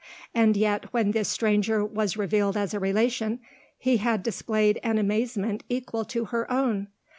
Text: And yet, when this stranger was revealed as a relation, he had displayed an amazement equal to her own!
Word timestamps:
And 0.33 0.57
yet, 0.57 0.91
when 0.91 1.11
this 1.11 1.29
stranger 1.29 1.85
was 1.85 2.17
revealed 2.17 2.57
as 2.57 2.73
a 2.73 2.79
relation, 2.79 3.39
he 3.77 3.97
had 3.97 4.23
displayed 4.23 4.79
an 4.81 4.97
amazement 4.97 5.63
equal 5.69 6.05
to 6.05 6.25
her 6.33 6.51
own! 6.51 6.87